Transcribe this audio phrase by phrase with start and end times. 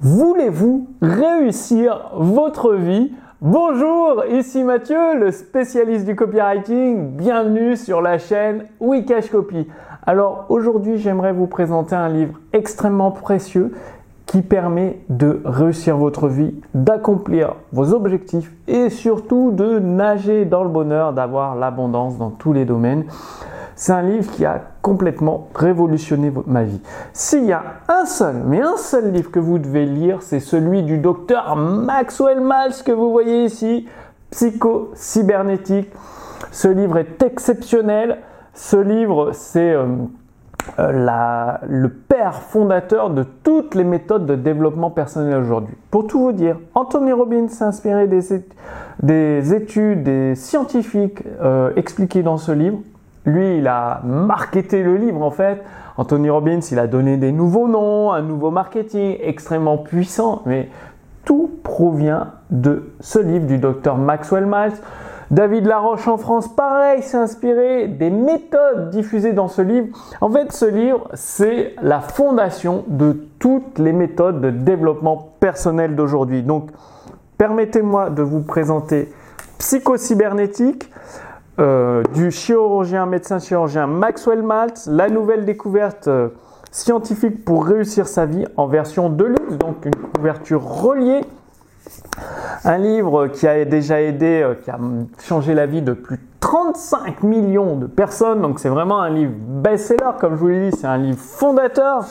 [0.00, 3.10] Voulez-vous réussir votre vie?
[3.40, 7.16] Bonjour, ici Mathieu, le spécialiste du copywriting.
[7.16, 9.66] Bienvenue sur la chaîne Wikash Copy.
[10.06, 13.72] Alors aujourd'hui, j'aimerais vous présenter un livre extrêmement précieux
[14.26, 20.70] qui permet de réussir votre vie, d'accomplir vos objectifs et surtout de nager dans le
[20.70, 23.04] bonheur, d'avoir l'abondance dans tous les domaines.
[23.80, 26.80] C'est un livre qui a complètement révolutionné ma vie.
[27.12, 30.82] S'il y a un seul, mais un seul livre que vous devez lire, c'est celui
[30.82, 33.86] du docteur Maxwell Maltz que vous voyez ici,
[34.32, 35.92] Psycho-cybernétique.
[36.50, 38.18] Ce livre est exceptionnel.
[38.52, 39.86] Ce livre, c'est euh,
[40.80, 45.76] euh, le père fondateur de toutes les méthodes de développement personnel aujourd'hui.
[45.92, 52.38] Pour tout vous dire, Anthony Robbins s'est inspiré des, études, des scientifiques euh, expliquées dans
[52.38, 52.78] ce livre.
[53.28, 55.62] Lui, il a marketé le livre en fait.
[55.98, 60.70] Anthony Robbins, il a donné des nouveaux noms, un nouveau marketing extrêmement puissant, mais
[61.24, 64.80] tout provient de ce livre du docteur Maxwell Maltz.
[65.30, 69.88] David Laroche en France, pareil, s'est inspiré des méthodes diffusées dans ce livre.
[70.22, 76.42] En fait, ce livre, c'est la fondation de toutes les méthodes de développement personnel d'aujourd'hui.
[76.42, 76.70] Donc,
[77.36, 79.12] permettez-moi de vous présenter
[79.58, 80.90] Psychocybernétique.
[81.60, 86.28] Euh, du chirurgien, médecin chirurgien Maxwell Maltz, la nouvelle découverte euh,
[86.70, 91.22] scientifique pour réussir sa vie en version de luxe, donc une couverture reliée.
[92.64, 94.78] Un livre qui a déjà aidé, euh, qui a
[95.20, 98.40] changé la vie de plus de 35 millions de personnes.
[98.40, 102.06] Donc c'est vraiment un livre best-seller, comme je vous l'ai dit, c'est un livre fondateur,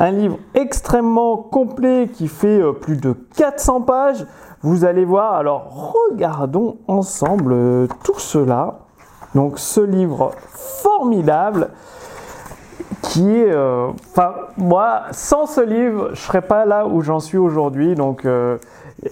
[0.00, 4.26] un livre extrêmement complet qui fait plus de 400 pages.
[4.62, 8.85] Vous allez voir, alors regardons ensemble tout cela.
[9.36, 11.68] Donc ce livre formidable
[13.02, 17.36] qui est, euh, enfin moi, sans ce livre, je serais pas là où j'en suis
[17.36, 17.94] aujourd'hui.
[17.94, 18.56] Donc euh,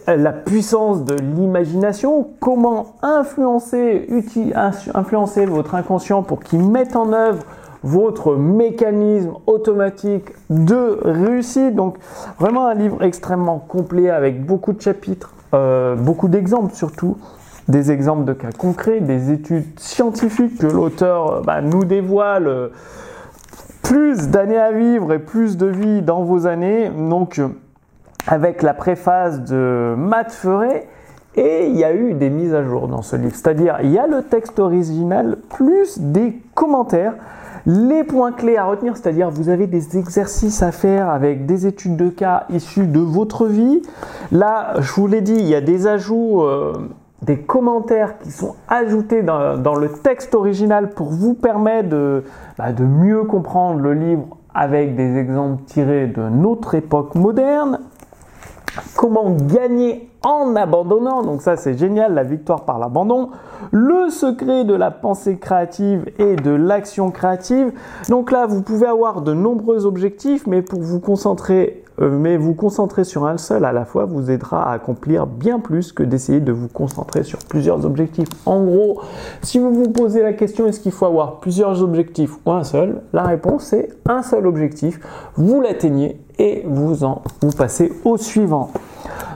[0.07, 4.09] la puissance de l'imagination, comment influencer,
[4.95, 7.45] influencer votre inconscient pour qu'il mette en œuvre
[7.83, 11.75] votre mécanisme automatique de réussite.
[11.75, 11.99] Donc
[12.39, 17.19] vraiment un livre extrêmement complet avec beaucoup de chapitres, euh, beaucoup d'exemples surtout
[17.69, 22.47] des exemples de cas concrets, des études scientifiques que l'auteur euh, bah, nous dévoile.
[22.47, 22.69] Euh,
[23.85, 26.89] plus d'années à vivre et plus de vie dans vos années.
[26.89, 27.49] Donc, euh,
[28.27, 30.89] avec la préface de Matt Ferret,
[31.37, 33.35] et il y a eu des mises à jour dans ce livre.
[33.35, 37.15] C'est-à-dire, il y a le texte original plus des commentaires.
[37.67, 41.97] Les points clés à retenir, c'est-à-dire vous avez des exercices à faire avec des études
[41.97, 43.83] de cas issues de votre vie.
[44.33, 46.43] Là, je vous l'ai dit, il y a des ajouts
[47.25, 52.23] des commentaires qui sont ajoutés dans, le texte original pour vous permettre
[52.59, 54.25] bah, de, mieux comprendre le livre
[54.55, 57.81] avec des exemples tirés de notre époque moderne.
[58.97, 63.31] Comment gagner en abandonnant, donc ça c'est génial, la victoire par l'abandon.
[63.71, 67.73] Le secret de la pensée créative et de l'action créative.
[68.09, 73.05] Donc là, vous pouvez avoir de nombreux objectifs, mais pour vous concentrer mais vous concentrer
[73.05, 76.53] sur un seul à la fois vous aidera à accomplir bien plus que d'essayer de
[76.53, 78.29] vous concentrer sur plusieurs objectifs.
[78.47, 79.01] En gros,
[79.43, 83.03] si vous vous posez la question est-ce qu'il faut avoir plusieurs objectifs ou un seul,
[83.13, 85.01] la réponse est un seul objectif,
[85.37, 88.71] vous l'atteignez et vous en vous passez au suivant.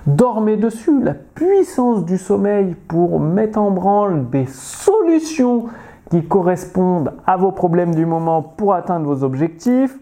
[0.06, 5.66] Dormez dessus, la puissance du sommeil pour mettre en branle des solutions
[6.10, 9.98] qui correspondent à vos problèmes du moment pour atteindre vos objectifs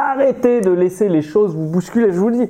[0.00, 2.12] Arrêtez de laisser les choses vous bousculer.
[2.12, 2.48] Je vous dis,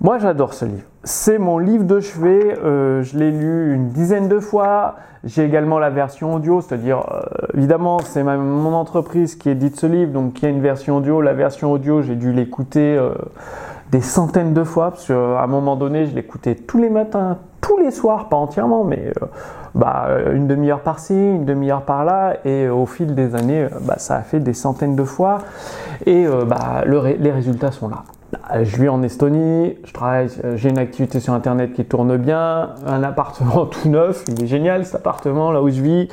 [0.00, 0.86] moi j'adore ce livre.
[1.04, 2.58] C'est mon livre de chevet.
[2.64, 4.96] Euh, je l'ai lu une dizaine de fois.
[5.24, 10.12] J'ai également la version audio, c'est-à-dire, euh, évidemment, c'est mon entreprise qui édite ce livre,
[10.12, 11.20] donc il y a une version audio.
[11.20, 13.12] La version audio, j'ai dû l'écouter euh,
[13.90, 17.78] des centaines de fois, parce qu'à un moment donné, je l'écoutais tous les matins, tous
[17.78, 19.12] les soirs, pas entièrement, mais
[19.74, 24.22] bah, une demi-heure par-ci, une demi-heure par-là, et au fil des années, bah, ça a
[24.22, 25.38] fait des centaines de fois.
[26.06, 28.04] Et euh, bah, les résultats sont là.
[28.62, 32.74] Je vis en Estonie, je travaille, euh, j'ai une activité sur internet qui tourne bien,
[32.86, 36.08] un appartement tout neuf, il est génial cet appartement là où je vis.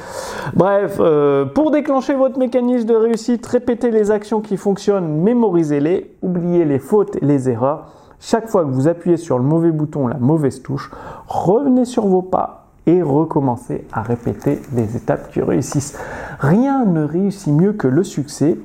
[0.54, 6.64] Bref, euh, pour déclencher votre mécanisme de réussite, répétez les actions qui fonctionnent, mémorisez-les, oubliez
[6.64, 7.88] les fautes et les erreurs.
[8.22, 10.92] Chaque fois que vous appuyez sur le mauvais bouton, la mauvaise touche,
[11.28, 15.98] revenez sur vos pas et recommencez à répéter les étapes qui réussissent.
[16.40, 18.58] Rien ne réussit mieux que le succès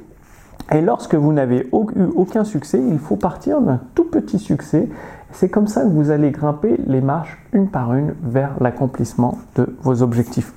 [0.72, 1.70] et lorsque vous n'avez eu
[2.14, 4.88] aucun succès, il faut partir d'un tout petit succès.
[5.32, 9.74] C'est comme ça que vous allez grimper les marches une par une vers l'accomplissement de
[9.82, 10.52] vos objectifs.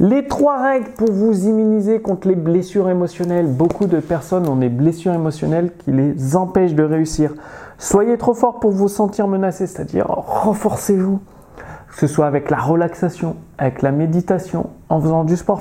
[0.00, 3.46] Les trois règles pour vous immuniser contre les blessures émotionnelles.
[3.46, 7.34] Beaucoup de personnes ont des blessures émotionnelles qui les empêchent de réussir.
[7.78, 11.20] Soyez trop fort pour vous sentir menacé, c'est-à-dire renforcez-vous
[11.88, 15.60] que ce soit avec la relaxation, avec la méditation, en faisant du sport.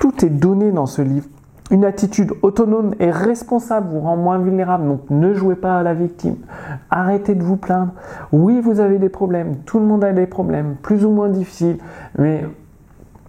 [0.00, 1.26] Tout est donné dans ce livre.
[1.70, 5.92] Une attitude autonome et responsable vous rend moins vulnérable, donc ne jouez pas à la
[5.92, 6.36] victime.
[6.90, 7.92] Arrêtez de vous plaindre.
[8.32, 11.76] Oui, vous avez des problèmes, tout le monde a des problèmes, plus ou moins difficiles,
[12.16, 12.44] mais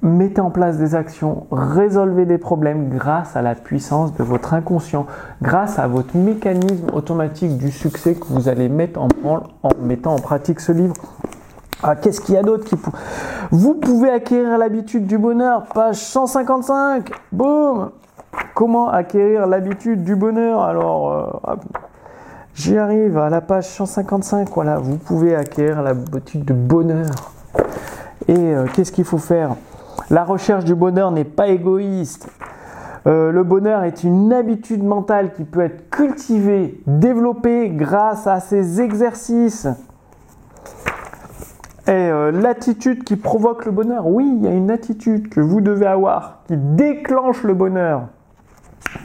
[0.01, 5.05] mettez en place des actions, résolvez des problèmes grâce à la puissance de votre inconscient,
[5.41, 9.09] grâce à votre mécanisme automatique du succès que vous allez mettre en
[9.63, 10.95] en mettant en pratique ce livre.
[11.81, 12.75] Ah, qu'est-ce qu'il y a d'autre qui
[13.51, 17.09] Vous pouvez acquérir l'habitude du bonheur, page 155.
[17.31, 17.91] Boum
[18.59, 21.55] Comment acquérir l'habitude du bonheur Alors, euh,
[22.53, 24.49] j'y arrive à la page 155.
[24.53, 27.09] Voilà, vous pouvez acquérir l'habitude du bonheur.
[28.27, 29.55] Et euh, qu'est-ce qu'il faut faire?
[30.09, 32.29] La recherche du bonheur n'est pas égoïste.
[33.07, 38.81] Euh, le bonheur est une habitude mentale qui peut être cultivée, développée grâce à ces
[38.81, 39.67] exercices.
[41.87, 45.87] Et l'attitude qui provoque le bonheur, oui, il y a une attitude que vous devez
[45.87, 48.09] avoir qui déclenche le bonheur.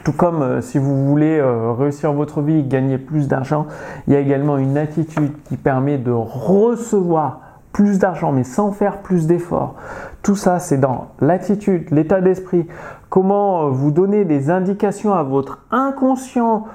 [0.03, 3.67] Tout comme euh, si vous voulez euh, réussir votre vie, gagner plus d'argent,
[4.07, 7.41] il y a également une attitude qui permet de recevoir
[7.71, 9.75] plus d'argent, mais sans faire plus d'efforts.
[10.23, 12.67] Tout ça, c'est dans l'attitude, l'état d'esprit,
[13.09, 16.65] comment vous donner des indications à votre inconscient,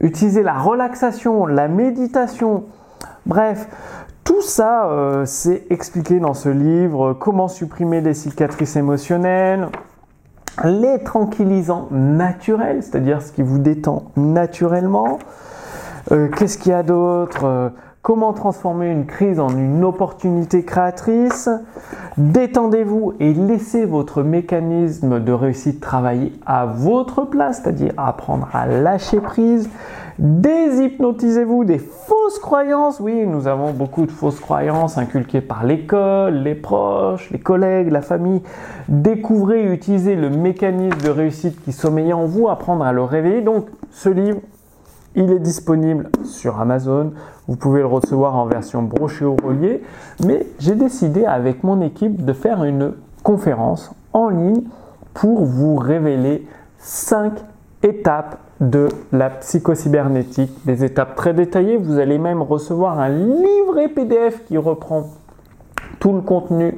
[0.00, 2.64] utiliser la relaxation, la méditation.
[3.24, 3.68] Bref,
[4.24, 9.68] tout ça, euh, c'est expliqué dans ce livre, comment supprimer les cicatrices émotionnelles,
[10.64, 15.18] les tranquillisants naturels, c'est-à-dire ce qui vous détend naturellement.
[16.10, 17.68] Euh, qu'est-ce qu'il y a d'autre euh,
[18.08, 21.50] Comment transformer une crise en une opportunité créatrice
[22.16, 29.20] Détendez-vous et laissez votre mécanisme de réussite travailler à votre place, c'est-à-dire apprendre à lâcher
[29.20, 29.68] prise.
[30.18, 32.98] Déshypnotisez-vous des fausses croyances.
[32.98, 38.00] Oui, nous avons beaucoup de fausses croyances inculquées par l'école, les proches, les collègues, la
[38.00, 38.40] famille.
[38.88, 43.42] Découvrez et utilisez le mécanisme de réussite qui sommeille en vous, apprendre à le réveiller.
[43.42, 44.40] Donc, ce livre,
[45.14, 47.12] il est disponible sur Amazon.
[47.46, 49.82] Vous pouvez le recevoir en version brochée ou reliée.
[50.24, 54.62] Mais j'ai décidé avec mon équipe de faire une conférence en ligne
[55.14, 56.46] pour vous révéler
[56.78, 57.32] 5
[57.82, 61.76] étapes de la psychocybernétique, des étapes très détaillées.
[61.76, 65.08] Vous allez même recevoir un livret PDF qui reprend
[66.00, 66.76] tout le contenu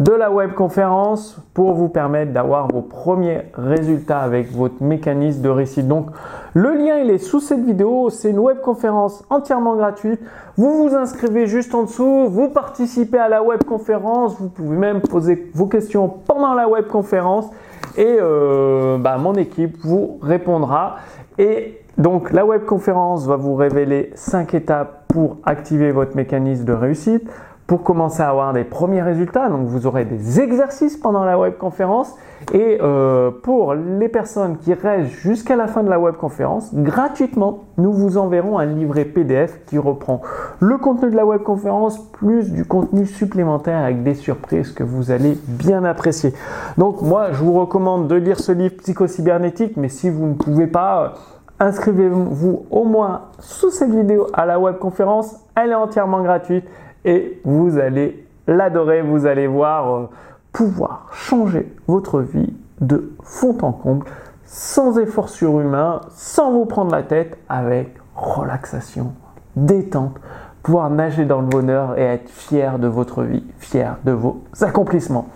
[0.00, 5.82] de la webconférence pour vous permettre d'avoir vos premiers résultats avec votre mécanisme de récit.
[5.82, 6.06] Donc
[6.54, 10.18] le lien il est sous cette vidéo, c'est une webconférence entièrement gratuite.
[10.56, 15.50] Vous vous inscrivez juste en dessous, vous participez à la webconférence, vous pouvez même poser
[15.54, 17.50] vos questions pendant la webconférence
[17.98, 20.96] et euh, bah, mon équipe vous répondra.
[21.38, 27.28] Et donc la webconférence va vous révéler 5 étapes pour activer votre mécanisme de réussite,
[27.70, 29.48] pour commencer à avoir des premiers résultats.
[29.48, 32.16] Donc vous aurez des exercices pendant la webconférence
[32.52, 37.92] et euh, pour les personnes qui restent jusqu'à la fin de la webconférence, gratuitement, nous
[37.92, 40.20] vous enverrons un livret PDF qui reprend
[40.58, 45.38] le contenu de la webconférence plus du contenu supplémentaire avec des surprises que vous allez
[45.46, 46.34] bien apprécier.
[46.76, 50.66] Donc moi, je vous recommande de lire ce livre psychocybernétique, mais si vous ne pouvez
[50.66, 51.14] pas,
[51.60, 55.36] inscrivez-vous au moins sous cette vidéo à la webconférence.
[55.54, 56.64] Elle est entièrement gratuite
[57.04, 60.08] et vous allez l'adorer, vous allez voir euh,
[60.52, 64.06] pouvoir changer votre vie de fond en comble
[64.44, 69.12] sans effort surhumain, sans vous prendre la tête, avec relaxation,
[69.54, 70.16] détente,
[70.64, 75.28] pouvoir nager dans le bonheur et être fier de votre vie, fier de vos accomplissements.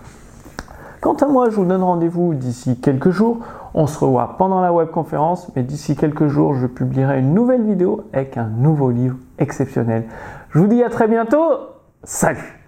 [1.01, 3.39] Quant à moi, je vous donne rendez-vous d'ici quelques jours.
[3.75, 8.05] On se revoit pendant la webconférence, mais d'ici quelques jours, je publierai une nouvelle vidéo
[8.13, 10.05] avec un nouveau livre exceptionnel.
[10.55, 11.71] Je vous dis à très bientôt.
[12.05, 12.64] Salut